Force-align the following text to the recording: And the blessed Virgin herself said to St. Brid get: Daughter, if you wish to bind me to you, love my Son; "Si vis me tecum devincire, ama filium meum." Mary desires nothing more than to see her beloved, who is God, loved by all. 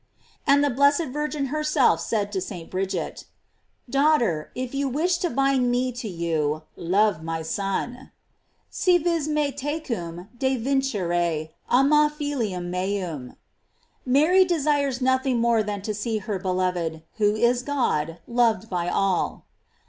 And 0.47 0.63
the 0.63 0.71
blessed 0.71 1.09
Virgin 1.13 1.45
herself 1.53 1.99
said 2.01 2.31
to 2.31 2.41
St. 2.41 2.71
Brid 2.71 2.89
get: 2.89 3.25
Daughter, 3.87 4.49
if 4.55 4.73
you 4.73 4.89
wish 4.89 5.19
to 5.19 5.29
bind 5.29 5.69
me 5.69 5.91
to 5.91 6.07
you, 6.09 6.63
love 6.75 7.21
my 7.21 7.43
Son; 7.43 8.09
"Si 8.71 8.97
vis 8.97 9.27
me 9.27 9.51
tecum 9.51 10.27
devincire, 10.35 11.49
ama 11.69 12.11
filium 12.19 12.71
meum." 12.71 13.35
Mary 14.03 14.43
desires 14.43 15.01
nothing 15.01 15.37
more 15.37 15.61
than 15.61 15.83
to 15.83 15.93
see 15.93 16.17
her 16.17 16.39
beloved, 16.39 17.03
who 17.17 17.35
is 17.35 17.61
God, 17.61 18.17
loved 18.25 18.71
by 18.71 18.89
all. 18.89 19.45